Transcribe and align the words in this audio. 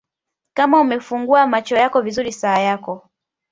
Kama 0.53 0.79
umefungua 0.81 1.47
macho 1.47 1.75
yako 1.75 2.01
vizuri 2.01 2.31
saa 2.33 2.59
yako 2.59 3.09